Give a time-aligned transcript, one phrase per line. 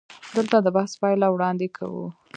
[0.35, 2.05] دلته د بحث پایله وړاندې کوو.